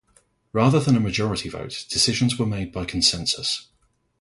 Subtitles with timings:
[0.51, 3.67] Rather than a majority vote, decisions were made by consensus.